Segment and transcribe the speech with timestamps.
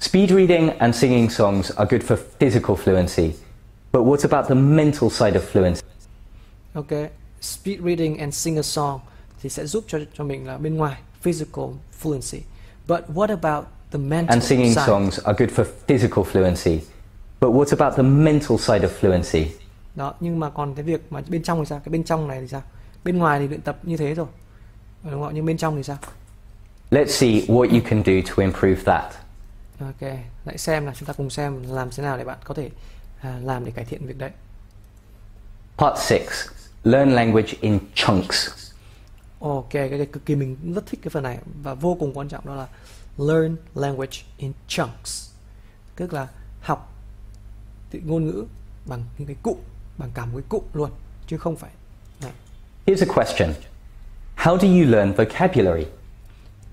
[0.00, 3.34] Speed reading and singing songs are good for physical fluency,
[3.92, 5.82] but what about the mental side of fluency?
[6.74, 7.10] Ok,
[7.40, 9.00] speed reading and sing a song
[9.42, 11.64] thì sẽ giúp cho cho mình là bên ngoài physical
[12.02, 12.38] fluency.
[12.88, 14.86] But what about the mental And singing side?
[14.86, 16.80] songs are good for physical fluency,
[17.40, 19.46] but what about the mental side of fluency?
[19.94, 21.80] Đó, nhưng mà còn cái việc mà bên trong thì sao?
[21.84, 22.62] Cái bên trong này thì sao?
[23.04, 24.26] Bên ngoài thì luyện tập như thế rồi.
[25.10, 25.34] Đúng không?
[25.34, 25.96] Nhưng bên trong thì sao?
[26.90, 29.12] Let's see what you can do to improve that.
[29.80, 30.10] Ok,
[30.46, 32.70] hãy xem là chúng ta cùng xem làm thế nào để bạn có thể
[33.20, 34.30] à, làm để cải thiện việc đấy.
[35.78, 36.18] Part 6
[36.84, 38.48] Learn language in chunks.
[39.40, 42.28] Ok, cái, cái cực kỳ mình rất thích cái phần này và vô cùng quan
[42.28, 42.66] trọng đó là
[43.18, 45.30] learn language in chunks.
[45.96, 46.28] Tức là
[46.60, 46.92] học
[47.92, 48.44] ngôn ngữ
[48.86, 49.56] bằng những cái cụm,
[49.98, 50.90] bằng cả một cái cụm luôn
[51.26, 51.70] chứ không phải.
[52.22, 52.32] Này.
[52.86, 53.54] Here's a question
[54.36, 55.86] How do you learn vocabulary?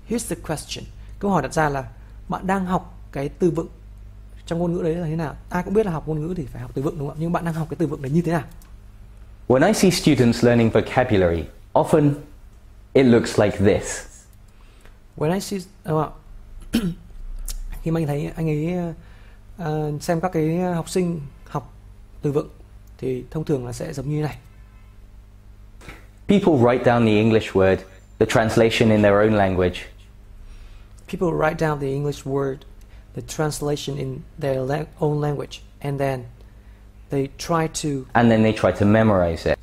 [0.08, 0.84] Here's the question.
[1.18, 1.84] Câu hỏi đặt ra là
[2.28, 3.68] bạn đang học cái từ vựng
[4.46, 5.36] trong ngôn ngữ đấy là thế nào?
[5.48, 7.16] Ai cũng biết là học ngôn ngữ thì phải học từ vựng đúng không?
[7.20, 8.42] Nhưng bạn đang học cái từ vựng đấy như thế nào?
[9.48, 12.10] When I see students learning vocabulary, often
[12.92, 14.04] it looks like this.
[15.16, 16.12] When I see đúng không
[17.82, 18.74] khi mà anh thấy anh ấy
[19.58, 21.74] ờ, xem các cái học sinh học
[22.22, 22.48] từ vựng
[22.98, 24.38] thì thông thường là sẽ giống như này.
[26.26, 27.76] People write down the English word,
[28.18, 29.78] the translation in their own language,
[31.08, 32.56] People write down the English word,
[33.18, 36.24] the translation in their la- own language, and then
[37.10, 39.58] they try to and then they try to memorize it.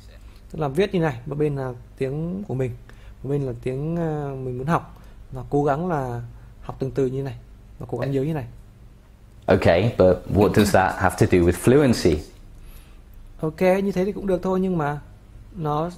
[0.52, 2.70] tức là viết như này, một bên là tiếng của mình,
[3.22, 6.20] một bên là tiếng ờ, mình muốn học và cố gắng là
[6.62, 7.34] học từng từ như này
[7.78, 8.44] và cố gắng nhớ như này.
[9.46, 12.16] Okay, but what does that have to do with fluency?
[13.40, 14.98] Ok, như thế thì cũng được thôi nhưng mà
[15.56, 15.90] nó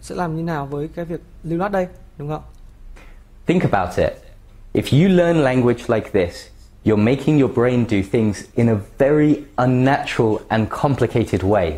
[0.00, 1.86] sẽ làm như nào với cái việc lưu loát đây,
[2.18, 2.42] đúng không?
[3.46, 4.12] Think about it.
[4.74, 6.46] If you learn language like this,
[6.84, 11.72] you're making your brain do things in a very unnatural and complicated way.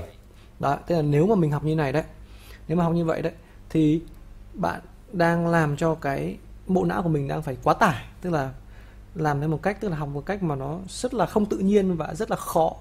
[0.60, 2.02] Đó, tức là nếu mà mình học như này đấy,
[2.68, 3.32] nếu mà học như vậy đấy
[3.70, 4.00] thì
[4.54, 4.80] bạn
[5.12, 8.50] đang làm cho cái bộ não của mình đang phải quá tải, tức là
[9.14, 11.58] làm theo một cách tức là học một cách mà nó rất là không tự
[11.58, 12.72] nhiên và rất là khó,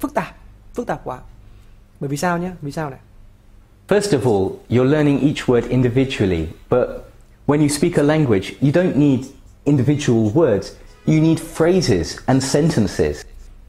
[0.00, 0.34] phức tạp,
[0.74, 1.18] phức tạp quá.
[2.00, 2.50] Bởi vì sao nhé?
[2.62, 2.98] Vì sao này?
[3.88, 6.88] First of all, you're learning each word individually, but
[7.46, 9.20] when you speak a language, you don't need
[9.64, 10.72] individual words,
[11.10, 13.24] you need phrases and sentences.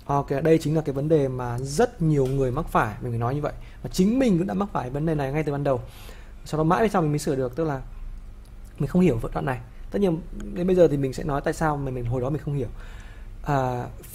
[0.06, 3.20] Ok, đây chính là cái vấn đề mà rất nhiều người mắc phải, mình phải
[3.20, 3.54] nói như vậy.
[3.84, 5.82] Và chính mình cũng đã mắc phải vấn đề này ngay từ ban đầu.
[6.46, 7.82] Sau đó mãi về sau mình mới sửa được, tức là
[8.80, 9.60] mình không hiểu đoạn này.
[9.92, 10.22] Tất nhiên
[10.54, 12.54] đến bây giờ thì mình sẽ nói tại sao mà mình hồi đó mình không
[12.54, 12.68] hiểu.
[13.42, 13.48] Uh,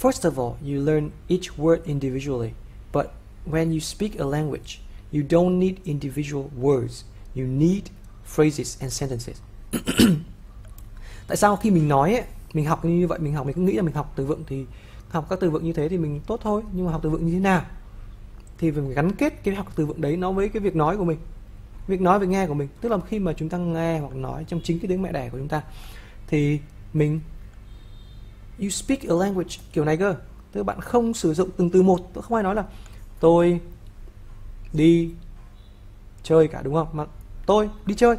[0.01, 2.51] first of all, you learn each word individually,
[2.93, 3.05] but
[3.51, 4.79] when you speak a language,
[5.13, 7.03] you don't need individual words.
[7.35, 7.83] You need
[8.25, 9.37] phrases and sentences.
[11.27, 12.23] tại sao khi mình nói ấy,
[12.53, 14.65] mình học như vậy, mình học, mình cứ nghĩ là mình học từ vựng thì
[15.09, 17.25] học các từ vựng như thế thì mình tốt thôi, nhưng mà học từ vựng
[17.25, 17.61] như thế nào?
[18.57, 20.97] Thì mình phải gắn kết cái học từ vựng đấy nó với cái việc nói
[20.97, 21.17] của mình,
[21.87, 22.67] việc nói, việc nghe của mình.
[22.81, 25.29] Tức là khi mà chúng ta nghe hoặc nói trong chính cái tiếng mẹ đẻ
[25.29, 25.61] của chúng ta,
[26.27, 26.59] thì
[26.93, 27.19] mình,
[28.59, 30.15] you speak a language kiểu này cơ.
[30.51, 32.63] Tức là bạn không sử dụng từng từ một tôi không ai nói là,
[33.19, 33.59] tôi
[34.73, 35.11] đi
[36.23, 36.87] chơi cả đúng không?
[36.93, 37.05] Mà,
[37.45, 38.15] tôi đi chơi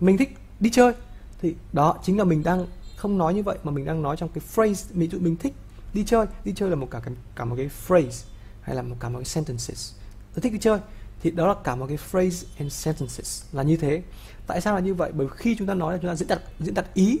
[0.00, 0.92] mình thích đi chơi.
[1.40, 2.66] Thì đó chính là mình đang
[2.98, 5.54] không nói như vậy, mà mình đang nói trong cái phrase ví dụ mình thích.
[5.94, 7.00] Đi chơi đi chơi là một cả
[7.36, 8.26] cả một cái phrase,
[8.60, 9.92] hay là một cả một cái sentences.
[10.34, 10.78] Tôi thích đi chơi,
[11.20, 13.44] thì đó là cả một cái phrase and sentences.
[13.52, 14.02] Là như thế.
[14.46, 15.12] Tại sao là như vậy?
[15.14, 17.18] Bởi khi chúng ta nói là chúng ta diễn đạt diễn đạt ý,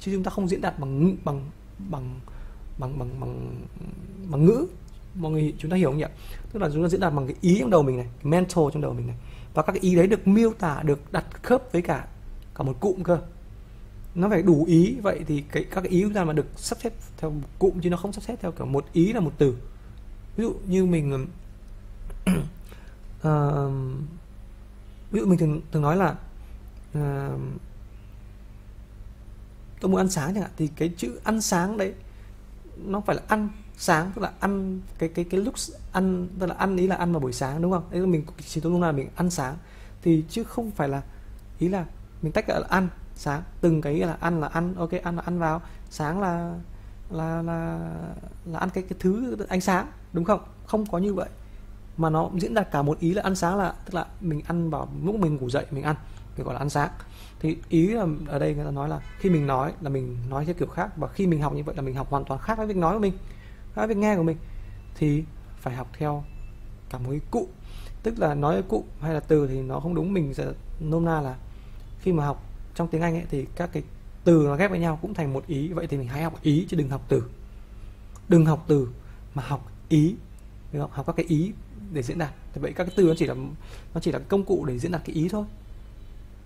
[0.00, 2.20] chứ chúng ta không diễn đạt bằng bằng bằng
[2.78, 3.54] bằng bằng bằng
[4.30, 4.66] bằng ngữ.
[5.14, 6.04] Mọi người, chúng ta hiểu không nhỉ?
[6.52, 8.64] Tức là chúng ta diễn đạt bằng cái ý trong đầu mình này, cái mental
[8.72, 9.16] trong đầu mình này.
[9.54, 12.06] Và các cái ý đấy được miêu tả, được đặt khớp với cả
[12.54, 13.18] cả một cụm cơ
[14.16, 14.96] nó phải đủ ý.
[15.02, 17.80] Vậy thì cái các cái ý chúng ta mà được sắp xếp theo một cụm
[17.80, 19.56] chứ nó không sắp xếp theo kiểu một ý là một từ.
[20.36, 21.26] Ví dụ như mình
[22.24, 23.72] uh,
[25.10, 26.10] ví dụ mình thường thường nói là
[26.98, 27.40] uh,
[29.80, 31.94] tôi muốn ăn sáng chẳng hạn thì cái chữ ăn sáng đấy
[32.76, 35.54] nó phải là ăn sáng tức là ăn cái cái cái lúc
[35.92, 37.84] ăn tức là ăn ý là ăn vào buổi sáng đúng không?
[37.90, 39.56] Đấy là mình chỉ tôi lúc nào mình ăn sáng.
[40.02, 41.02] Thì chứ không phải là
[41.58, 41.86] ý là
[42.22, 43.42] mình tách ra là ăn sáng.
[43.60, 45.62] Từng cái là ăn là ăn, ok, ăn là ăn vào.
[45.90, 46.54] Sáng là
[47.10, 47.78] là là
[48.44, 50.40] là ăn cái cái thứ ánh sáng, đúng không?
[50.66, 51.28] Không có như vậy.
[51.96, 54.70] Mà nó diễn đạt cả một ý là ăn sáng là, tức là mình ăn
[54.70, 55.96] vào lúc mình ngủ dậy mình ăn,
[56.36, 56.90] cái gọi là ăn sáng.
[57.40, 60.44] Thì ý là ở đây người ta nói là khi mình nói là mình nói
[60.44, 62.58] theo kiểu khác, và khi mình học như vậy là mình học hoàn toàn khác
[62.58, 63.12] với việc nói của mình,
[63.74, 64.36] khác với việc nghe của mình,
[64.94, 65.24] thì
[65.56, 66.24] phải học theo
[66.90, 67.48] cả một cái cụ.
[68.02, 70.46] Tức là nói cụ hay là từ thì nó không đúng, mình sẽ
[70.80, 71.36] nôm na là
[72.00, 72.42] khi mà học
[72.76, 73.82] trong tiếng Anh ấy thì các cái
[74.24, 75.68] từ nó ghép với nhau cũng thành một ý.
[75.68, 77.22] Vậy thì mình hãy học ý chứ đừng học từ.
[78.28, 78.88] Đừng học từ
[79.34, 80.14] mà học ý
[80.72, 80.90] đúng không?
[80.92, 81.52] học các cái ý
[81.92, 82.30] để diễn đạt.
[82.54, 83.34] Thì vậy các cái từ nó chỉ là
[83.94, 85.44] nó chỉ là công cụ để diễn đạt cái ý thôi.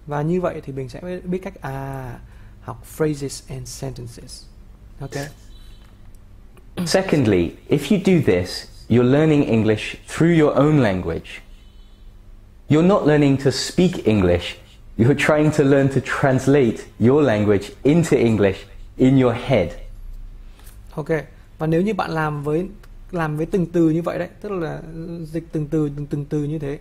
[0.07, 2.19] Và như vậy thì mình sẽ biết cách à
[2.61, 4.45] học phrases and sentences.
[5.01, 5.11] Ok?
[6.87, 11.41] Secondly, if you do this, you're learning English through your own language.
[12.69, 14.57] You're not learning to speak English,
[15.01, 16.77] you're trying to learn to translate
[17.09, 18.59] your language into English
[18.97, 19.69] in your head.
[20.95, 21.09] ok.
[21.59, 22.69] Và nếu như bạn làm với
[23.13, 24.81] làm với từng từ như vậy đấy tức là
[25.25, 26.79] dịch từng từ từng từng từ như thế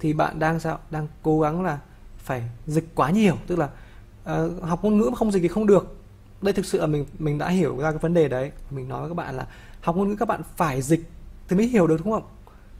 [0.00, 0.78] thì bạn đang sao?
[0.90, 1.78] Đang cố gắng là
[2.18, 3.36] phải dịch quá nhiều.
[3.46, 3.68] Tức là
[4.44, 5.96] uh, học ngôn ngữ mà không dịch thì không được.
[6.42, 8.50] Đây thực sự là mình mình đã hiểu ra cái vấn đề đấy.
[8.70, 9.46] Mình nói với các bạn là
[9.80, 11.00] học ngôn ngữ các bạn phải dịch
[11.48, 12.24] thì mới hiểu được đúng không?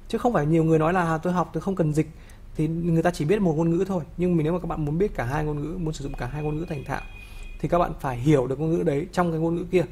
[0.09, 2.09] Chứ không phải nhiều người nói là à, tôi học tôi không cần dịch
[2.57, 4.05] thì người ta chỉ biết một ngôn ngữ thôi.
[4.17, 6.13] Nhưng mình nếu mà các bạn muốn biết cả hai ngôn ngữ, muốn sử dụng
[6.15, 7.03] cả hai ngôn ngữ thành thạo,
[7.61, 9.85] thì các bạn phải hiểu được ngôn ngữ đấy trong cái ngôn ngữ kia.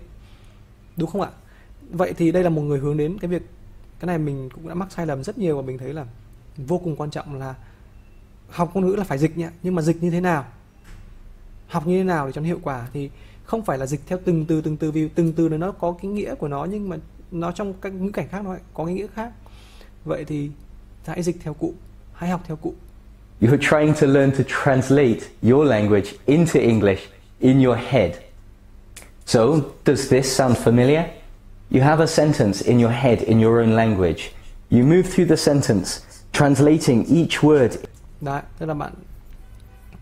[0.96, 1.30] Đúng không ạ?
[1.90, 3.42] Vậy thì đây là một người hướng đến cái việc,
[4.00, 6.06] cái này mình cũng đã mắc sai lầm rất nhiều và mình thấy là
[6.56, 7.54] vô cùng quan trọng là
[8.48, 9.50] học ngôn ngữ là phải dịch nhá.
[9.62, 10.44] Nhưng mà dịch như thế nào?
[11.66, 13.10] Học như thế nào để cho nó hiệu quả thì
[13.44, 16.10] không phải là dịch theo từng từ từng từ, vì từng từ nó có cái
[16.10, 16.96] nghĩa của nó, nhưng mà
[17.30, 19.32] nó trong các ngữ cảnh khác nó lại có cái nghĩa khác.
[20.04, 20.50] Vậy thì
[21.04, 21.74] hãy dịch theo cụ
[22.20, 22.74] hãy học theo cụ
[23.40, 27.00] You're trying to learn to translate your language into English
[27.40, 28.10] in your head.
[29.26, 29.40] So,
[29.84, 31.04] does this sound familiar?
[31.70, 34.32] You have a sentence in your head in your own language.
[34.70, 36.00] You move through the sentence,
[36.32, 37.70] translating each word
[38.20, 38.92] đấy tức là bạn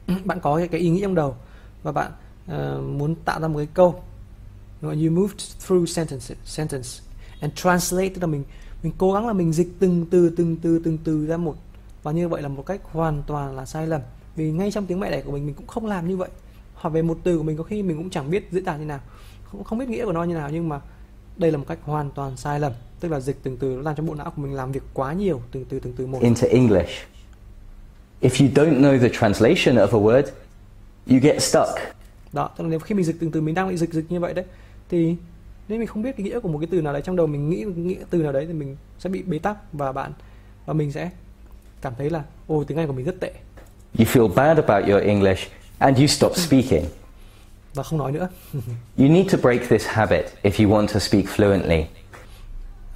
[0.25, 1.37] bạn có cái, cái ý nghĩ trong đầu
[1.82, 2.12] và bạn
[2.47, 4.03] ờ, muốn tạo ra một cái câu
[4.82, 5.35] you move
[5.67, 6.88] through sentences sentence
[7.41, 8.44] and translate tức là mình
[8.82, 11.56] mình cố gắng là mình dịch từng từ từng từ từng từ ra một
[12.08, 14.00] và như vậy là một cách hoàn toàn là sai lầm.
[14.37, 16.28] Vì ngay trong tiếng mẹ đẻ của mình mình cũng không làm như vậy.
[16.75, 18.84] Hoặc về một từ của mình có khi mình cũng chẳng biết diễn tả như
[18.84, 19.00] nào.
[19.44, 20.81] Không không biết nghĩa của nó như nào nhưng mà
[21.37, 22.72] đây là một cách hoàn toàn sai lầm.
[23.00, 25.12] Tức là dịch từng từ nó làm cho bộ não của mình làm việc quá
[25.12, 25.40] nhiều.
[25.52, 26.19] Từng từ từng từ một.
[26.22, 26.90] Into English.
[28.20, 30.26] If you don't know the translation of a word,
[31.11, 31.69] you get stuck.
[32.32, 34.20] đó tức là nếu khi mình dịch từng từ mình đang bị dịch dịch như
[34.20, 34.44] vậy đấy
[34.88, 35.16] thì
[35.69, 37.50] nếu mình không biết cái nghĩa của một cái từ nào đấy trong đầu mình
[37.50, 40.12] nghĩ nghĩa từ nào đấy thì mình sẽ bị bế tắc và bạn
[40.66, 41.11] và mình sẽ
[41.82, 43.32] cảm thấy là ôi tiếng Anh của mình rất tệ.
[43.98, 46.84] You feel bad about your English and you stop speaking.
[47.75, 48.28] và không nói nữa.
[48.98, 51.84] You need to break this habit if you want to speak fluently.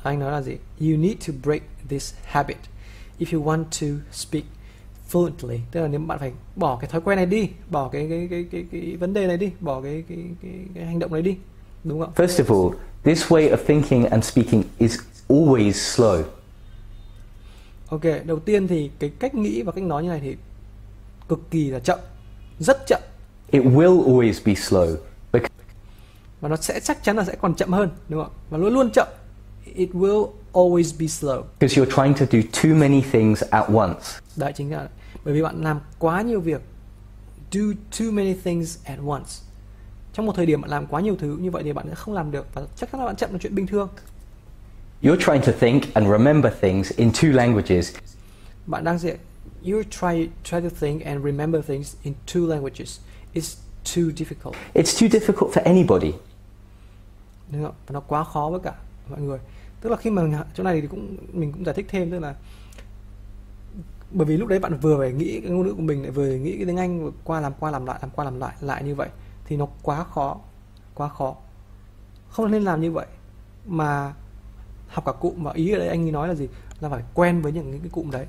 [0.02, 0.52] anh nói là gì?
[0.80, 2.56] You need to break this habit
[3.18, 4.44] if you want to speak
[5.10, 5.58] fluently.
[5.72, 8.46] Tức là nếu bạn phải bỏ cái thói quen này đi bỏ cái cái cái
[8.52, 11.36] cái, cái vấn đề này đi bỏ cái cái, cái cái hành động này đi.
[11.84, 14.98] Đúng không First of all, this way of thinking and speaking is
[15.28, 16.22] always slow.
[17.92, 20.36] Ok đầu tiên thì cái cách nghĩ và cách nói như này thì
[21.28, 21.98] cực kỳ là chậm
[22.58, 23.00] rất chậm.
[23.50, 24.96] It will always be slow
[25.32, 25.48] because
[26.40, 28.90] và nó sẽ chắc chắn là sẽ còn chậm hơn đúng không và luôn luôn
[28.90, 29.08] chậm.
[29.74, 31.42] It will always be slow.
[31.60, 34.00] you're trying to do too many things at once.
[34.36, 34.88] đấy chính là
[35.24, 36.62] bởi vì bạn làm quá nhiều việc
[37.50, 37.62] do
[37.98, 39.30] too many things at once.
[40.12, 42.14] Trong một thời điểm bạn làm quá nhiều thứ như vậy thì bạn sẽ không
[42.14, 43.88] làm được và chắc chắn là bạn chậm là chuyện bình thường
[45.02, 47.94] You're trying to think and remember things in two languages.
[48.66, 49.16] bạn đang dạy
[49.64, 53.00] you try try to think and remember things in two languages
[53.34, 53.56] it's
[53.96, 56.12] too difficult It's too difficult for anybody.
[57.50, 57.74] đúng không?
[57.86, 58.74] và nó quá khó với cả
[59.10, 59.38] mọi người
[59.80, 62.34] tức là khi mà chỗ này thì cũng mình cũng giải thích thêm tức là
[64.10, 66.26] bởi vì lúc đấy bạn vừa phải nghĩ cái ngôn ngữ của mình lại vừa
[66.26, 68.94] nghĩ cái tiếng Anh qua làm qua làm lại làm qua làm lại lại như
[68.94, 69.08] vậy
[69.44, 70.38] thì nó quá khó
[70.94, 71.34] quá khó
[72.30, 73.06] không nên làm như vậy
[73.66, 74.14] mà
[74.92, 76.48] học cả cụm và ý ở đây anh ấy nói là gì?
[76.80, 78.26] Là phải quen với những cái cụm đấy.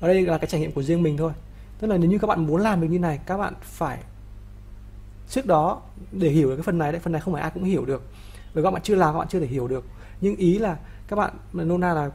[0.00, 1.32] Ở đây là cái trải nghiệm của riêng mình thôi.
[1.78, 3.98] Tức là nếu như các bạn muốn làm được như này, các bạn phải
[5.28, 7.00] trước đó để hiểu được cái phần này đấy.
[7.00, 8.02] Phần này không phải ai cũng hiểu được.
[8.54, 9.84] Bởi các bạn chưa làm, các bạn chưa thể hiểu được.
[10.20, 12.10] Nhưng ý là các bạn, nôm na là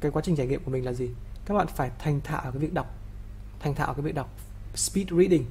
[0.00, 1.08] cái quá trình trải nghiệm của mình là gì?
[1.46, 2.94] Các bạn phải thành thạo cái việc đọc.
[3.60, 4.28] Thành thạo cái việc đọc
[4.74, 5.44] speed reading.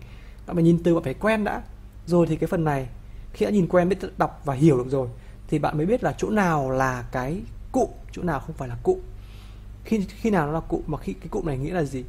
[0.48, 1.62] Bạn phải nhìn từ, bạn phải quen đã.
[2.06, 2.88] Rồi thì cái phần này,
[3.34, 5.08] khi đã nhìn quen, biết đọc và hiểu được rồi
[5.48, 8.78] thì bạn mới biết là chỗ nào là cái cụm chỗ nào không phải là
[8.84, 9.00] cụm
[9.84, 12.04] khi khi nào nó là cụm mà khi cái cụm này nghĩa là gì?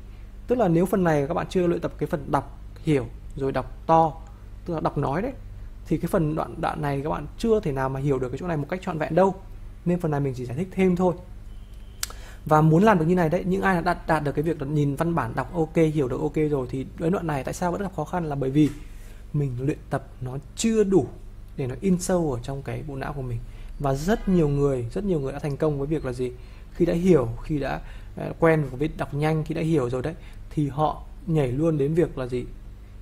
[0.47, 3.53] Tức là nếu phần này các bạn chưa luyện tập cái phần đọc hiểu rồi
[3.53, 4.13] đọc to
[4.67, 5.33] tức là đọc nói đấy
[5.87, 8.39] thì cái phần đoạn đoạn này các bạn chưa thể nào mà hiểu được cái
[8.39, 9.35] chỗ này một cách trọn vẹn đâu.
[9.85, 11.15] Nên phần này mình chỉ giải thích thêm thôi.
[12.45, 14.63] Và muốn làm được như này đấy những ai đã đạt, đạt được cái việc
[14.63, 17.55] là nhìn văn bản đọc ok hiểu được ok rồi thì đến đoạn này tại
[17.55, 18.71] sao vẫn gặp khó khăn là bởi vì
[19.33, 21.07] mình luyện tập nó chưa đủ
[21.59, 23.39] để nó in sâu ở trong cái bộ não của mình.
[23.79, 26.33] Và rất nhiều người, rất nhiều người đã thành công với việc là gì?
[26.75, 27.81] Khi đã hiểu, khi đã
[28.17, 30.15] à, quen với việc đọc nhanh, khi đã hiểu rồi đấy,
[30.51, 32.45] thì họ nhảy luôn đến việc là gì?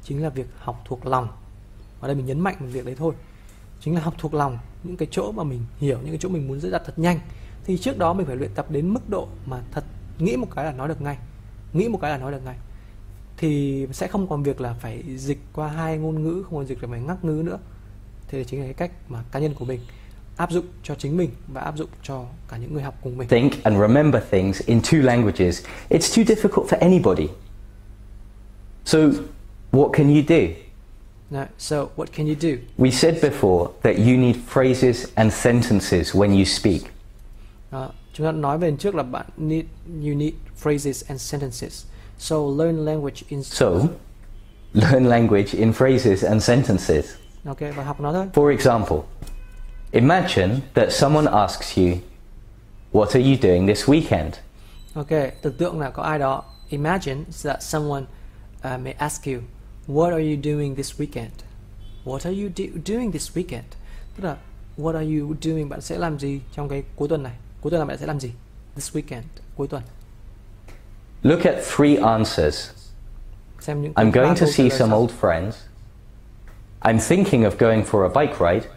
[0.02, 1.28] Chính là việc học thuộc lòng.
[2.00, 3.14] Ở đây mình nhấn mạnh một việc đấy thôi.
[3.80, 6.48] Chính là học thuộc lòng, những cái chỗ mà mình hiểu, những cái chỗ mình
[6.48, 7.20] muốn diễn đạt thật nhanh.
[7.64, 9.84] Thì trước đó mình phải luyện tập đến mức độ mà thật,
[10.18, 11.18] nghĩ một cái là nói được ngay.
[11.72, 12.56] Nghĩ một cái là nói được ngay.
[13.36, 16.82] Thì sẽ không còn việc là phải dịch qua hai ngôn ngữ, không còn dịch
[16.82, 17.58] là phải ngắc ngữ nữa
[18.28, 19.80] thì chính là cái cách mà cá nhân của mình
[20.36, 23.28] áp dụng cho chính mình và áp dụng cho cả những người học cùng mình.
[23.28, 25.62] Think and remember things in two languages.
[25.88, 27.28] It's too difficult for anybody.
[28.84, 28.98] So,
[29.72, 30.54] what can you do?
[31.30, 32.58] Right, so what can you do?
[32.78, 36.82] We said before that you need phrases and sentences when you speak.
[37.70, 41.84] Đó, chúng ta nói về trước là bạn need you need phrases and sentences.
[42.18, 43.88] So learn language in So,
[44.72, 47.04] learn language in phrases and sentences.
[47.46, 48.26] Ok và học nó thôi.
[48.34, 48.98] For example,
[49.92, 51.86] imagine that someone asks you,
[52.92, 54.30] What are you doing this weekend?
[54.94, 55.08] Ok,
[55.42, 58.04] tưởng tượng là có ai đó imagine that someone
[58.64, 59.40] uh, may ask you
[59.86, 61.30] what are you doing this weekend?
[62.04, 63.64] What are you do- doing this weekend?
[64.16, 64.36] Tức là
[64.78, 65.68] what are you doing?
[65.68, 67.32] Bạn sẽ làm gì trong cái cuối tuần này?
[67.60, 68.30] Cuối tuần này bạn sẽ làm gì?
[68.74, 69.22] This weekend,
[69.56, 69.82] cuối tuần.
[71.22, 72.70] Look at three answers.
[73.66, 75.52] I'm going to see some old friends.
[76.86, 78.68] I'm thinking of going for a bike ride.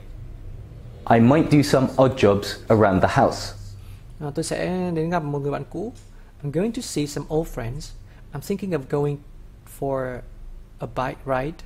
[1.05, 3.53] I might do some odd jobs around the house.
[4.19, 5.93] À, tôi sẽ đến gặp một người bạn cũ.
[6.43, 7.91] I'm going to see some old friends.
[8.33, 9.17] I'm thinking of going
[9.79, 10.21] for
[10.79, 11.57] a bike ride.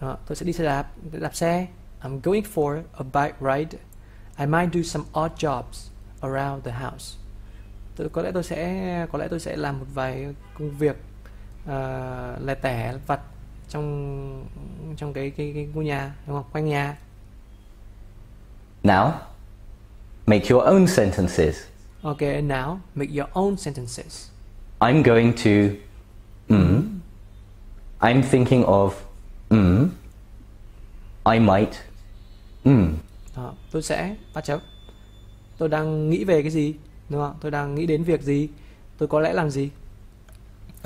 [0.00, 1.66] À, tôi sẽ đi xe đạp, đạp xe.
[2.02, 3.78] I'm going for a bike ride.
[4.38, 5.90] I might do some odd jobs
[6.20, 7.18] around the house.
[7.96, 10.96] Tôi có lẽ tôi sẽ có lẽ tôi sẽ làm một vài công việc
[11.64, 11.72] uh,
[12.46, 13.20] lẻ tẻ vặt
[13.76, 14.46] trong
[14.96, 16.44] trong cái cái cái ngôi nhà đúng không?
[16.52, 16.98] Quanh nhà.
[18.82, 19.10] Now,
[20.26, 21.56] make your own sentences.
[22.02, 24.30] Okay, and now make your own sentences.
[24.80, 25.76] I'm going to.
[26.48, 26.82] Mm.
[28.00, 28.90] I'm thinking of.
[29.50, 29.88] Mm.
[31.24, 31.72] I might.
[32.64, 32.94] Mm.
[33.36, 34.60] Đó, tôi sẽ bắt chấm.
[35.58, 36.74] Tôi đang nghĩ về cái gì,
[37.08, 37.36] đúng không?
[37.40, 38.48] Tôi đang nghĩ đến việc gì,
[38.98, 39.70] tôi có lẽ làm gì.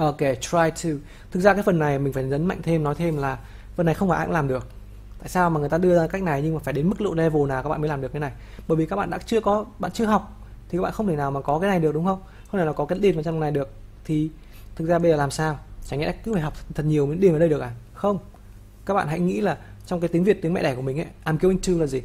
[0.00, 0.90] Ok, try to.
[1.30, 3.38] Thực ra cái phần này mình phải nhấn mạnh thêm, nói thêm là
[3.76, 4.66] phần này không phải ai cũng làm được.
[5.18, 7.14] Tại sao mà người ta đưa ra cách này nhưng mà phải đến mức độ
[7.14, 8.32] level nào các bạn mới làm được cái này?
[8.68, 10.36] Bởi vì các bạn đã chưa có, bạn chưa học
[10.68, 12.20] thì các bạn không thể nào mà có cái này được đúng không?
[12.50, 13.68] Không thể nào có cái điền vào trong này được.
[14.04, 14.30] Thì
[14.76, 15.58] thực ra bây giờ làm sao?
[15.86, 17.70] Chẳng nhẽ cứ phải học thật nhiều mới điền vào đây được à?
[17.94, 18.18] Không.
[18.86, 21.06] Các bạn hãy nghĩ là trong cái tiếng Việt tiếng mẹ đẻ của mình ấy,
[21.24, 22.02] I'm going to là gì?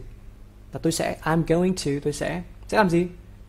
[0.75, 3.07] là tôi sẽ I'm going to tôi sẽ sẽ làm gì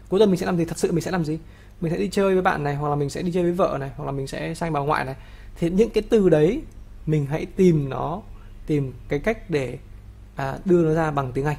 [0.09, 1.39] cuối tuần mình sẽ làm gì thật sự mình sẽ làm gì
[1.81, 3.77] mình sẽ đi chơi với bạn này hoặc là mình sẽ đi chơi với vợ
[3.81, 5.15] này hoặc là mình sẽ sang bà ngoại này.
[5.59, 6.63] Thì những cái từ đấy
[7.07, 8.23] mình hãy tìm nó
[8.67, 9.79] tìm cái cách để
[10.35, 11.57] à, đưa nó ra bằng tiếng Anh.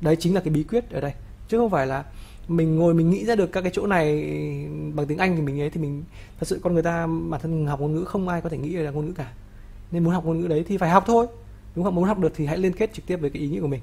[0.00, 1.12] Đấy chính là cái bí quyết ở đây.
[1.48, 2.04] Chứ không phải là
[2.48, 4.24] mình ngồi mình nghĩ ra được các cái chỗ này
[4.94, 6.04] bằng tiếng Anh thì mình ấy thì mình
[6.38, 8.70] thật sự con người ta bản thân học ngôn ngữ không ai có thể nghĩ
[8.70, 9.32] là ngôn ngữ cả.
[9.90, 11.26] Nên muốn học ngôn ngữ đấy thì phải học thôi.
[11.76, 11.94] Đúng không?
[11.94, 13.80] Muốn học được thì hãy liên kết trực tiếp với cái ý nghĩa của mình.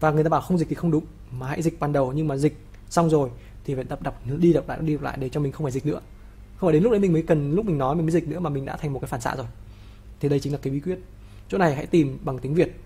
[0.00, 1.04] Và người ta bảo không dịch thì không đúng
[1.38, 2.12] mà hãy dịch ban đầu.
[2.12, 2.56] Nhưng mà dịch
[2.88, 3.30] xong rồi
[3.64, 5.72] thì phải đọc đọc đi đọc lại đi đọc lại để cho mình không phải
[5.72, 6.00] dịch nữa.
[6.56, 8.40] Không phải đến lúc đấy mình mới cần lúc mình nói mình mới dịch nữa
[8.40, 9.46] mà mình đã thành một cái phản xạ rồi.
[10.20, 10.98] Thì đây chính là cái bí quyết.
[11.48, 12.80] Chỗ này hãy tìm bằng tiếng việt.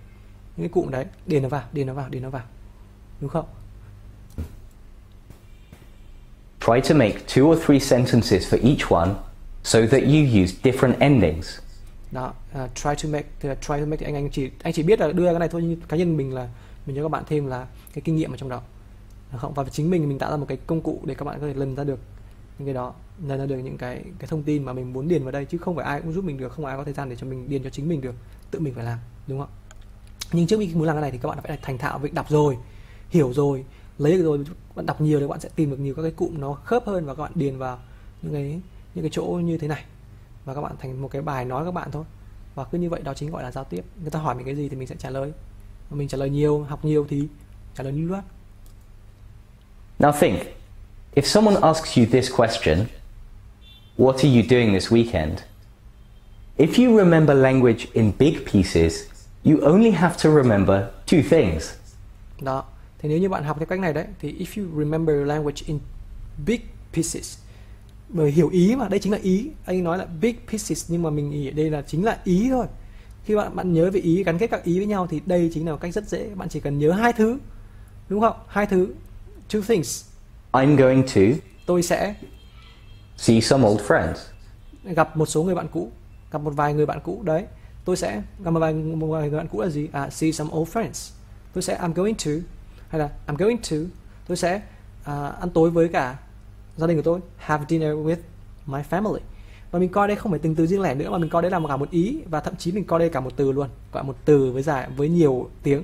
[0.56, 2.44] Những cái cụm đấy điền nó vào điền nó vào điền nó vào.
[3.20, 3.44] Đúng không?
[6.60, 9.14] Try to make two or three sentences for each one
[9.62, 11.58] so that you use different endings.
[12.10, 14.82] đó uh, try to make uh, try to make thì anh anh chỉ anh chỉ
[14.82, 16.48] biết là đưa cái này thôi nhưng cá nhân mình là
[16.86, 18.62] mình cho các bạn thêm là cái kinh nghiệm ở trong đó
[19.38, 19.54] không?
[19.54, 21.54] Và chính mình mình tạo ra một cái công cụ để các bạn có thể
[21.54, 21.98] lần ra được
[22.58, 22.94] những cái đó,
[23.26, 25.58] lần ra được những cái cái thông tin mà mình muốn điền vào đây, chứ
[25.58, 27.48] không phải ai cũng giúp mình được, không ai có thời gian để cho mình
[27.48, 28.14] điền cho chính mình được,
[28.50, 29.48] tự mình phải làm, đúng không
[30.32, 32.28] nhưng trước khi muốn làm cái này thì các bạn phải thành thạo việc đọc
[32.28, 32.56] rồi,
[33.10, 33.64] hiểu rồi,
[33.98, 34.44] lấy được rồi.
[34.74, 37.06] Bạn đọc nhiều thì bạn sẽ tìm được nhiều các cái cụm nó khớp hơn
[37.06, 37.78] và các bạn điền vào
[38.22, 38.60] những cái
[38.94, 39.84] những cái chỗ như thế này.
[40.44, 42.04] Và các bạn thành một cái bài nói các bạn thôi.
[42.54, 43.84] Và cứ như vậy đó chính gọi là giao tiếp.
[44.00, 45.32] Người ta hỏi mình cái gì thì mình sẽ trả lời.
[45.90, 47.28] Mình trả lời nhiều, học nhiều thì
[47.74, 48.24] trả lời lưu loát.
[49.98, 50.38] Now think
[51.14, 52.86] if someone asks you this question,
[53.98, 55.42] What are you doing this weekend?
[56.58, 59.08] If you remember language in big pieces,
[59.42, 61.74] you only have to remember two things.
[62.40, 62.64] đó.
[62.98, 65.78] Thì nếu như bạn học theo cách này đấy thì if you remember language in
[66.46, 66.60] big
[66.92, 67.38] pieces
[68.08, 69.50] bởi hiểu ý mà đây chính là ý.
[69.64, 72.48] Anh nói là big pieces nhưng mà mình nghĩ ở đây là chính là ý
[72.50, 72.66] thôi.
[73.24, 75.66] Khi bạn bạn nhớ về ý gắn kết các ý với nhau thì đây chính
[75.66, 76.28] là một cách rất dễ.
[76.34, 77.38] Bạn chỉ cần nhớ hai thứ
[78.08, 78.36] đúng không?
[78.48, 78.88] Hai thứ
[79.48, 80.04] two things.
[80.52, 82.14] I'm going to tôi sẽ
[83.16, 84.14] see some old friends.
[84.84, 85.90] gặp một số người bạn cũ
[86.32, 87.22] gặp một vài người bạn cũ.
[87.24, 87.44] Đấy
[87.84, 89.88] tôi sẽ gặp một vài một vài người bạn cũ là gì?
[89.92, 91.12] À see some old friends.
[91.52, 92.30] Tôi sẽ I'm going to
[92.88, 93.76] hay là I'm going to
[94.26, 94.60] tôi sẽ
[95.04, 96.16] à, ăn tối với cả
[96.76, 98.16] gia đình của tôi have dinner with
[98.66, 99.18] my family.
[99.70, 101.50] Và mình coi đây không phải từng từ riêng lẻ nữa mà mình coi đây
[101.50, 103.68] là một cả một ý và thậm chí mình coi đây cả một từ luôn
[103.92, 105.82] gọi một từ với dài với nhiều tiếng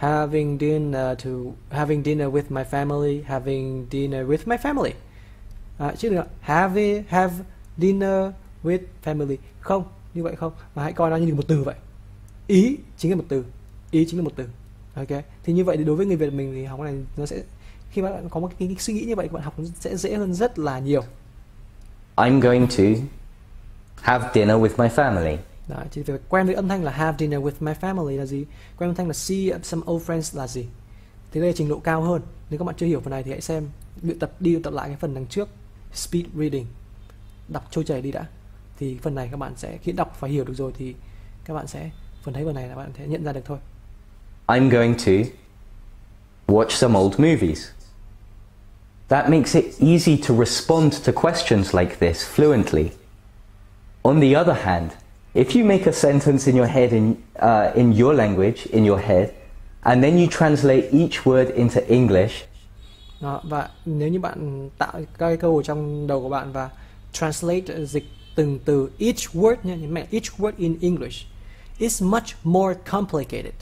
[0.00, 1.30] having dinner to
[1.70, 4.92] having dinner with my family having dinner with my family.
[5.78, 7.34] À, chứ đừng have have
[7.76, 8.32] dinner
[8.64, 9.36] with family.
[9.60, 10.52] Không như vậy không.
[10.74, 11.74] Mà hãy coi nó như một từ vậy.
[12.46, 13.44] Ý chính là một từ.
[13.90, 14.44] Ý chính là một từ.
[14.94, 15.24] Ok?
[15.44, 17.42] Thì như vậy thì đối với người việt mình thì học cái này nó sẽ
[17.90, 20.34] khi bạn có một cái, cái suy nghĩ như vậy bạn học sẽ dễ hơn
[20.34, 21.02] rất là nhiều.
[22.16, 23.02] I'm going to
[24.00, 25.36] have dinner with my family.
[25.68, 28.44] Đấy, chỉ phải quen với âm thanh là have dinner with my family là gì?
[28.76, 30.66] Quen âm thanh là see some old friends là gì?
[31.32, 32.22] Thì đây là trình độ cao hơn.
[32.50, 33.68] Nếu các bạn chưa hiểu phần này thì hãy xem
[34.02, 35.48] luyện tập đi luyện tập lại cái phần đằng trước
[35.92, 36.66] speed reading.
[37.48, 38.26] Đọc trôi chảy đi đã.
[38.78, 40.94] Thì phần này các bạn sẽ khi đọc và hiểu được rồi thì
[41.44, 41.90] các bạn sẽ
[42.22, 43.58] phần thấy phần này là bạn sẽ nhận ra được thôi.
[44.46, 45.30] I'm going to
[46.46, 47.66] watch some old movies.
[49.08, 52.88] That makes it easy to respond to questions like this fluently.
[54.02, 54.90] On the other hand,
[55.34, 59.00] if you make a sentence in your head in, uh, in your language, in your
[59.00, 59.30] head,
[59.82, 62.32] and then you translate each word into English,
[63.20, 66.70] Đó, và nếu như bạn tạo các cái câu ở trong đầu của bạn và
[67.12, 71.26] translate dịch từng từ each word nhé, nhấn mạnh each word in English
[71.78, 73.54] is much more complicated.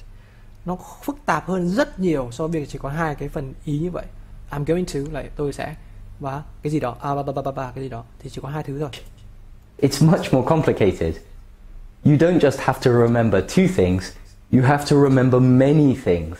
[0.64, 3.78] Nó phức tạp hơn rất nhiều so với việc chỉ có hai cái phần ý
[3.78, 4.04] như vậy.
[4.50, 5.74] I'm going to là tôi sẽ
[6.20, 8.48] và cái gì đó à ba ba ba ba cái gì đó thì chỉ có
[8.48, 8.90] hai thứ thôi.
[9.78, 11.14] it's much more complicated.
[12.04, 14.12] You don't just have to remember two things,
[14.52, 16.36] you have to remember many things.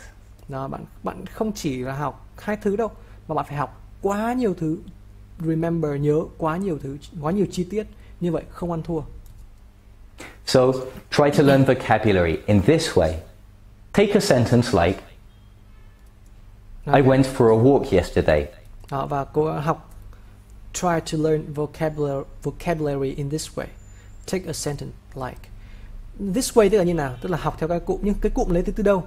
[0.47, 2.91] Đó, bạn bạn không chỉ là học hai thứ đâu
[3.27, 4.77] mà bạn phải học quá nhiều thứ
[5.39, 7.87] remember nhớ quá nhiều thứ quá nhiều chi tiết
[8.19, 9.01] như vậy không ăn thua
[10.45, 10.59] So
[11.11, 13.13] try to learn vocabulary in this way.
[13.93, 14.99] Take a sentence like,
[16.85, 18.47] I went for a walk yesterday.
[18.91, 19.89] Đó, và cô học
[20.73, 23.65] try to learn vocabulary, vocabulary in this way.
[24.31, 25.49] Take a sentence like.
[26.33, 27.15] This way tức là như nào?
[27.21, 29.03] Tức là học theo các cụm nhưng cái cụm lấy từ từ đâu?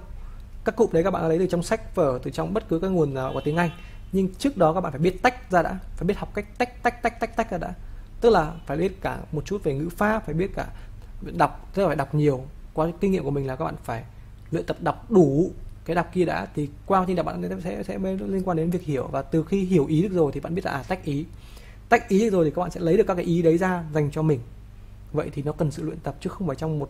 [0.65, 2.89] Các cụm đấy các bạn lấy từ trong sách vở, từ trong bất cứ cái
[2.89, 3.69] nguồn nào của tiếng Anh.
[4.11, 6.83] Nhưng trước đó các bạn phải biết tách ra đã, phải biết học cách tách
[6.83, 7.73] tách tách tách tách ra đã.
[8.21, 10.67] Tức là phải biết cả một chút về ngữ pháp, phải biết cả
[11.21, 12.45] đọc, tức là phải đọc nhiều.
[12.73, 14.03] Qua kinh nghiệm của mình là các bạn phải
[14.51, 15.51] luyện tập đọc đủ
[15.85, 18.69] cái đọc kia đã thì qua quá trình đọc bạn sẽ sẽ liên quan đến
[18.69, 21.03] việc hiểu và từ khi hiểu ý được rồi thì bạn biết là à tách
[21.03, 21.25] ý
[21.89, 23.83] tách ý được rồi thì các bạn sẽ lấy được các cái ý đấy ra
[23.93, 24.39] dành cho mình
[25.13, 26.89] vậy thì nó cần sự luyện tập chứ không phải trong một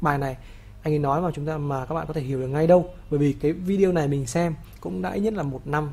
[0.00, 0.36] bài này.
[0.82, 2.90] Anh ấy nói mà chúng ta mà các bạn có thể hiểu được ngay đâu.
[3.10, 5.92] Bởi vì cái video này mình xem cũng đã ít nhất là một năm.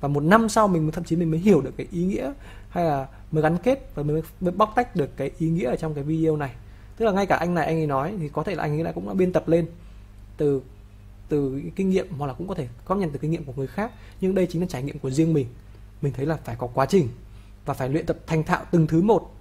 [0.00, 2.32] Và một năm sau mình thậm chí mình mới hiểu được cái ý nghĩa
[2.68, 5.76] hay là mới gắn kết và mới, mới bóc tách được cái ý nghĩa ở
[5.76, 6.50] trong cái video này.
[6.96, 8.84] Tức là ngay cả anh này anh ấy nói thì có thể là anh ấy
[8.84, 9.66] đã cũng đã biên tập lên
[10.36, 10.62] từ
[11.28, 13.66] từ kinh nghiệm hoặc là cũng có thể góp nhận từ kinh nghiệm của người
[13.66, 13.92] khác.
[14.20, 15.46] Nhưng đây chính là trải nghiệm của riêng mình.
[16.02, 17.08] Mình thấy là phải có quá trình
[17.64, 19.34] và phải luyện tập thành thạo từng thứ một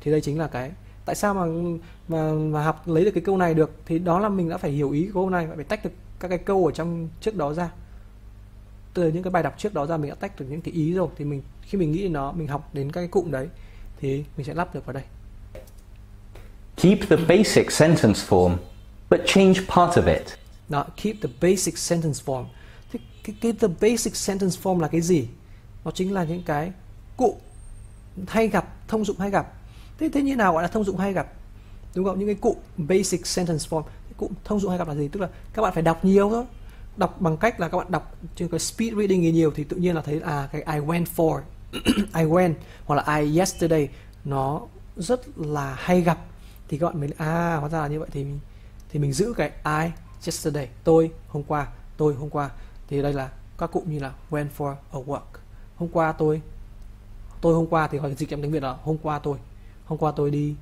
[0.00, 0.70] thì đây chính là cái.
[1.04, 1.46] Tại sao mà
[2.08, 3.70] mà mà học lấy được cái câu này được?
[3.86, 6.38] Thì đó là mình đã phải hiểu ý câu này phải tách được các cái
[6.38, 7.70] câu ở trong trước đó ra.
[8.94, 10.92] Từ những cái bài đọc trước đó ra mình đã tách được những cái ý
[10.92, 13.48] rồi thì mình khi mình nghĩ đến nó mình học đến các cái cụm đấy
[14.00, 15.02] thì mình sẽ lắp được vào đây.
[16.76, 18.56] Keep the basic sentence form,
[19.10, 20.22] but change part of it.
[20.68, 22.44] đó keep the basic sentence form.
[22.92, 25.28] Thì cái, cái the basic sentence form là cái gì?
[25.84, 26.72] Nó chính là những cái
[27.16, 27.34] cụm
[28.28, 29.52] hay gặp thông dụng hay gặp
[29.98, 31.26] thế thế như nào gọi là thông dụng hay gặp?
[31.94, 32.18] Đúng không?
[32.18, 33.82] Những cái cụm basic sentence form.
[33.82, 35.08] Cái cụm thông dụng hay gặp là gì?
[35.08, 36.44] Tức là các bạn phải đọc nhiều thôi.
[36.96, 39.76] Đọc bằng cách là các bạn đọc trên cái speed reading gì nhiều thì tự
[39.76, 41.40] nhiên là thấy à cái I went for,
[41.96, 42.54] I went
[42.84, 43.88] hoặc là I yesterday
[44.24, 44.60] nó
[44.96, 46.18] rất là hay gặp.
[46.68, 48.08] Thì các bạn mới à hóa ra là như vậy.
[48.12, 48.38] Thì mình
[48.90, 49.90] thì mình giữ cái I
[50.26, 50.68] yesterday.
[50.84, 52.50] Tôi, hôm qua, tôi, hôm qua.
[52.88, 55.20] Thì đây là các cụm như là went for a walk.
[55.76, 56.40] Hôm qua tôi
[57.40, 59.36] tôi hôm qua thì gọi dịch trong tiếng việt là hôm qua tôi
[59.86, 60.54] hôm qua tôi đi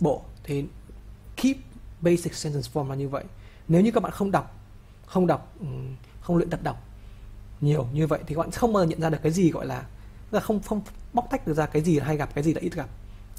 [0.00, 0.64] bộ thì
[1.36, 1.56] keep
[2.00, 3.24] basic sentence form là như vậy.
[3.68, 4.60] Nếu như các bạn không đọc
[5.06, 5.66] không đọc ừ,
[6.20, 6.82] không luyện tập đọc
[7.60, 9.66] nhiều như vậy thì các bạn không bao giờ nhận ra được cái gì gọi
[9.66, 9.84] là
[10.30, 10.82] là không không
[11.12, 12.88] bóc tách được ra cái gì là hay gặp cái gì là ít gặp.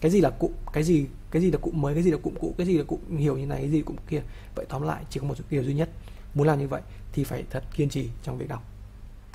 [0.02, 2.34] Cái gì là cụm cái gì cái gì là cụm mới cái gì là cụm
[2.40, 4.22] cũ cái gì là cụm hiểu như này cái gì là cụm kia.
[4.56, 5.90] Vậy tóm lại chỉ có một điều duy nhất.
[6.34, 8.64] Muốn làm như vậy thì phải thật kiên trì trong việc đọc.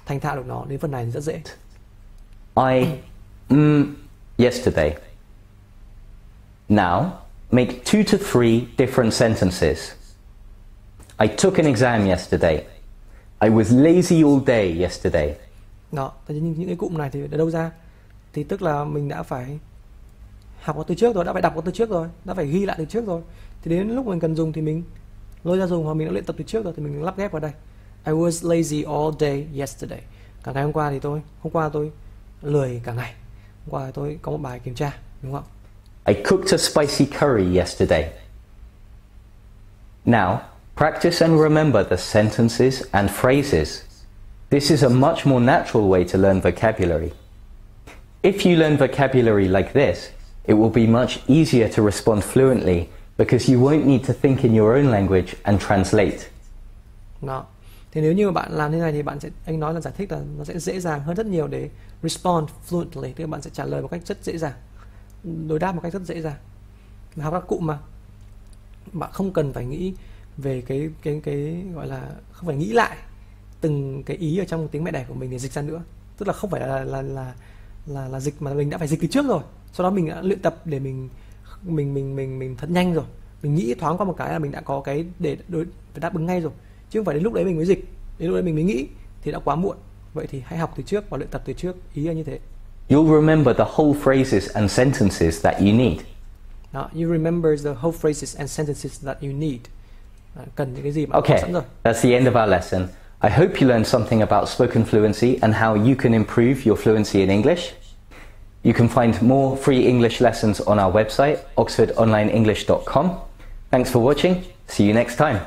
[0.06, 1.42] Thành thạo được nó đến phần này thì rất dễ.
[2.56, 2.86] I
[3.48, 3.96] um,
[4.36, 5.09] yesterday.
[6.70, 7.04] Now,
[7.50, 9.92] make two to three different sentences.
[11.18, 12.64] I took an exam yesterday.
[13.40, 15.34] I was lazy all day yesterday.
[15.92, 17.70] đó những, những cái cụm này thì ở đâu ra
[18.32, 19.58] thì tức là mình đã phải
[20.60, 22.84] học từ trước rồi đã phải đọc từ trước rồi đã phải ghi lại từ
[22.84, 23.22] trước rồi
[23.62, 24.82] thì đến lúc mình cần dùng thì mình
[25.44, 27.32] lôi ra dùng hoặc mình đã luyện tập từ trước rồi thì mình lắp ghép
[27.32, 27.52] vào đây
[28.06, 30.00] I was lazy all day yesterday
[30.44, 31.90] cả ngày hôm qua thì tôi hôm qua tôi
[32.42, 33.14] lười cả ngày
[33.64, 35.44] hôm qua tôi có một bài kiểm tra đúng không
[36.10, 38.12] I cooked a spicy curry yesterday.
[40.04, 40.42] Now,
[40.74, 43.84] practice and remember the sentences and phrases.
[44.48, 47.12] This is a much more natural way to learn vocabulary.
[48.24, 50.10] If you learn vocabulary like this,
[50.46, 54.52] it will be much easier to respond fluently because you won't need to think in
[54.52, 56.28] your own language and translate.
[57.22, 57.46] đó
[57.92, 60.12] thì nếu như bạn làm như này thì bạn sẽ anh nói là giải thích
[60.12, 61.70] là nó sẽ dễ dàng hơn rất nhiều để
[62.02, 64.52] respond fluently tức là bạn sẽ trả lời một cách rất dễ dàng
[65.24, 66.36] đối đáp một cách rất dễ dàng.
[67.16, 67.78] Học các cụm mà
[68.92, 69.94] bạn không cần phải nghĩ
[70.36, 72.96] về cái cái cái gọi là không phải nghĩ lại
[73.60, 75.82] từng cái ý ở trong tiếng mẹ đẻ của mình để dịch ra nữa.
[76.18, 77.34] Tức là không phải là là là
[77.86, 79.42] là, là dịch mà mình đã phải dịch từ trước rồi.
[79.72, 81.08] Sau đó mình đã luyện tập để mình
[81.62, 83.04] mình mình mình mình thật nhanh rồi.
[83.42, 86.14] Mình nghĩ thoáng qua một cái là mình đã có cái để đối phải đáp
[86.14, 86.52] ứng ngay rồi.
[86.90, 87.84] Chứ không phải đến lúc đấy mình mới dịch
[88.18, 88.86] đến lúc đấy mình mới nghĩ
[89.22, 89.76] thì đã quá muộn.
[90.14, 92.38] Vậy thì hãy học từ trước và luyện tập từ trước ý là như thế.
[92.90, 95.96] You'll remember the whole phrases and sentences that you need.
[96.72, 99.60] đó you remember the whole phrases and sentences that you need
[100.36, 102.86] à, cần những cái gì mà Okay, sẵn rồi that's the end of our lesson.
[103.22, 107.20] I hope you learned something about spoken fluency and how you can improve your fluency
[107.20, 107.60] in English.
[108.64, 113.10] You can find more free English lessons on our website, oxfordonlineenglish.com.
[113.70, 114.34] Thanks for watching.
[114.68, 115.40] See you next time.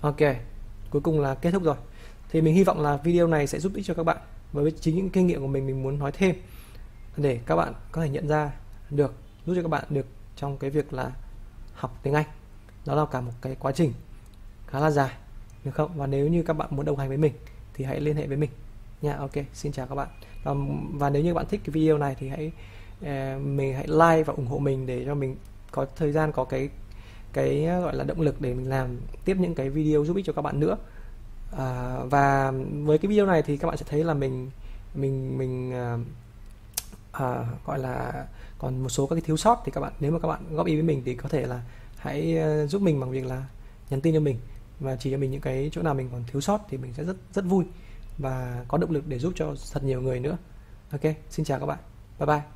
[0.00, 0.16] Ok,
[0.90, 1.76] cuối cùng là kết thúc rồi.
[2.32, 4.16] Thì mình hy vọng là video này sẽ giúp ích cho các bạn.
[4.62, 6.36] Với chính những kinh nghiệm của mình mình muốn nói thêm
[7.16, 8.52] để các bạn có thể nhận ra
[8.90, 9.14] được,
[9.46, 11.12] giúp cho các bạn được trong cái việc là
[11.72, 12.26] học tiếng Anh.
[12.86, 13.92] Đó là cả một cái quá trình
[14.66, 15.10] khá là dài,
[15.64, 15.90] được không?
[15.96, 17.32] Và nếu như các bạn muốn đồng hành với mình
[17.74, 18.50] thì hãy liên hệ với mình
[19.02, 19.16] nha.
[19.16, 20.08] Ok, xin chào các bạn.
[20.44, 20.54] Và,
[20.92, 22.52] và nếu như bạn thích cái video này thì hãy
[23.02, 25.36] eh, mình hãy like và ủng hộ mình để cho mình
[25.70, 26.68] có thời gian có cái
[27.32, 30.32] cái gọi là động lực để mình làm tiếp những cái video giúp ích cho
[30.32, 30.76] các bạn nữa
[31.52, 32.52] à, và
[32.84, 34.50] với cái video này thì các bạn sẽ thấy là mình
[34.94, 35.98] mình mình à,
[37.12, 38.26] à, gọi là
[38.58, 40.66] còn một số các cái thiếu sót thì các bạn nếu mà các bạn góp
[40.66, 41.62] ý với mình thì có thể là
[41.96, 43.46] hãy à, giúp mình bằng việc là
[43.90, 44.38] nhắn tin cho mình.
[44.80, 47.04] Và chỉ cho mình những cái chỗ nào mình còn thiếu sót thì mình sẽ
[47.04, 47.64] rất rất vui
[48.18, 50.36] và có động lực để giúp cho thật nhiều người nữa.
[50.90, 51.78] Ok xin chào các bạn.
[52.18, 52.55] Bye bye.